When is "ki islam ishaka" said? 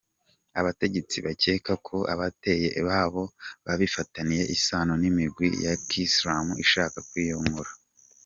5.87-6.97